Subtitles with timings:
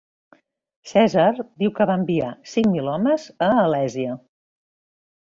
[0.91, 4.15] Cèsar diu que van enviar cinc mil homes a Alèsia.